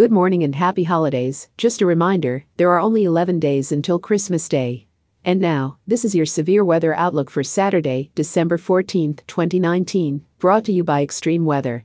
[0.00, 1.50] Good morning and happy holidays.
[1.58, 4.86] Just a reminder, there are only 11 days until Christmas Day.
[5.26, 10.72] And now, this is your severe weather outlook for Saturday, December 14, 2019, brought to
[10.72, 11.84] you by Extreme Weather.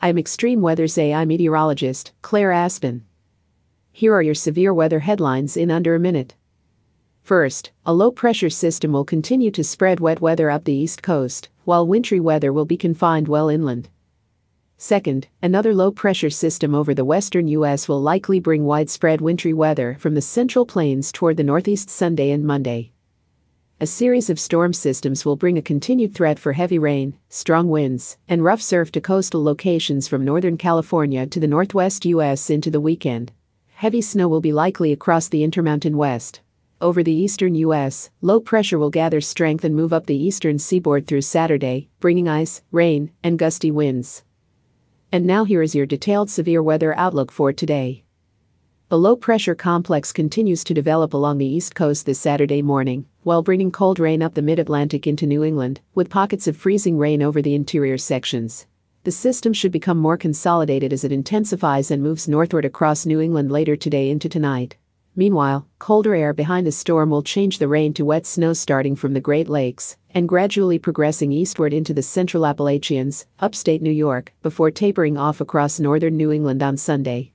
[0.00, 3.04] I am Extreme Weather's AI meteorologist, Claire Aspen.
[3.90, 6.36] Here are your severe weather headlines in under a minute.
[7.24, 11.48] First, a low pressure system will continue to spread wet weather up the east coast,
[11.64, 13.88] while wintry weather will be confined well inland.
[14.78, 17.88] Second, another low pressure system over the western U.S.
[17.88, 22.44] will likely bring widespread wintry weather from the central plains toward the northeast Sunday and
[22.44, 22.92] Monday.
[23.80, 28.18] A series of storm systems will bring a continued threat for heavy rain, strong winds,
[28.28, 32.50] and rough surf to coastal locations from northern California to the northwest U.S.
[32.50, 33.32] into the weekend.
[33.76, 36.40] Heavy snow will be likely across the Intermountain West.
[36.82, 41.06] Over the eastern U.S., low pressure will gather strength and move up the eastern seaboard
[41.06, 44.22] through Saturday, bringing ice, rain, and gusty winds.
[45.12, 48.04] And now here is your detailed severe weather outlook for today.
[48.90, 53.42] A low pressure complex continues to develop along the east coast this Saturday morning, while
[53.42, 57.22] bringing cold rain up the mid Atlantic into New England, with pockets of freezing rain
[57.22, 58.66] over the interior sections.
[59.04, 63.50] The system should become more consolidated as it intensifies and moves northward across New England
[63.52, 64.76] later today into tonight.
[65.18, 69.14] Meanwhile, colder air behind the storm will change the rain to wet snow starting from
[69.14, 74.70] the Great Lakes and gradually progressing eastward into the central Appalachians, upstate New York, before
[74.70, 77.32] tapering off across northern New England on Sunday.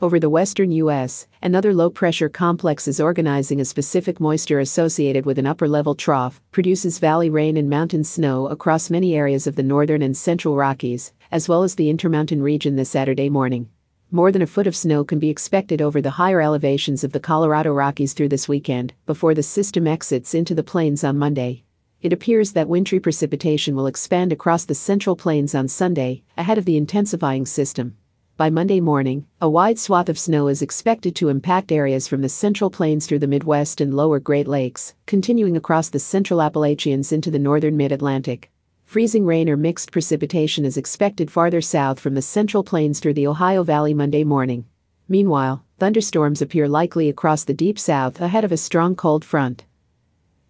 [0.00, 5.38] Over the western U.S., another low pressure complex is organizing as Pacific moisture associated with
[5.38, 9.62] an upper level trough, produces valley rain and mountain snow across many areas of the
[9.62, 13.68] northern and central Rockies, as well as the Intermountain region this Saturday morning.
[14.10, 17.20] More than a foot of snow can be expected over the higher elevations of the
[17.20, 21.64] Colorado Rockies through this weekend, before the system exits into the plains on Monday.
[22.00, 26.64] It appears that wintry precipitation will expand across the central plains on Sunday, ahead of
[26.64, 27.98] the intensifying system.
[28.38, 32.30] By Monday morning, a wide swath of snow is expected to impact areas from the
[32.30, 37.30] central plains through the Midwest and lower Great Lakes, continuing across the central Appalachians into
[37.30, 38.50] the northern mid Atlantic.
[38.88, 43.26] Freezing rain or mixed precipitation is expected farther south from the central plains through the
[43.26, 44.64] Ohio Valley Monday morning.
[45.06, 49.66] Meanwhile, thunderstorms appear likely across the deep south ahead of a strong cold front.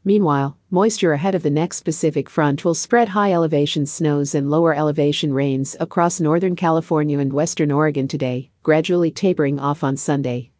[0.04, 4.72] Meanwhile, moisture ahead of the next Pacific front will spread high elevation snows and lower
[4.72, 10.52] elevation rains across northern California and western Oregon today, gradually tapering off on Sunday.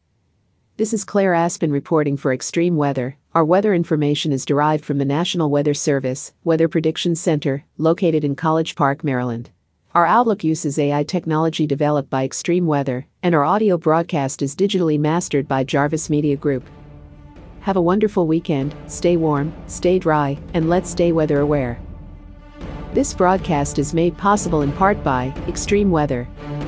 [0.78, 3.16] This is Claire Aspen reporting for Extreme Weather.
[3.34, 8.37] Our weather information is derived from the National Weather Service Weather Prediction Center, located in
[8.37, 9.50] College Park, Maryland.
[9.93, 15.00] Our Outlook uses AI technology developed by Extreme Weather, and our audio broadcast is digitally
[15.00, 16.65] mastered by Jarvis Media Group.
[17.62, 21.81] Have a wonderful weekend, stay warm, stay dry, and let's stay weather aware.
[22.95, 26.28] This broadcast is made possible in part by Extreme Weather.